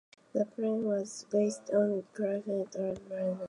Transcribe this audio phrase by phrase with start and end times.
[0.33, 3.39] The play was based on the writing of Craig Russell and Margaret Gibson.